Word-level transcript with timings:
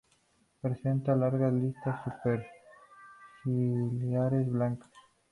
Presenta 0.61 1.15
largas 1.15 1.53
listas 1.53 2.01
superciliares 2.05 4.49
blancas. 4.51 4.89